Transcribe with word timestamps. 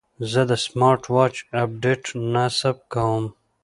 زه 0.31 0.41
د 0.49 0.51
سمارټ 0.65 1.03
واچ 1.13 1.35
اپډیټ 1.63 2.03
نصب 2.33 2.77
کوم. 2.93 3.25